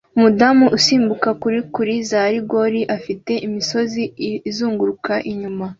Umudamu 0.17 0.65
usimbuka 0.77 1.29
kuri 1.41 1.57
kuri 1.73 1.93
za 2.09 2.21
rigore 2.33 2.79
afite 2.97 3.31
imisozi 3.47 4.03
izunguruka 4.49 5.13
inyuma 5.31 5.65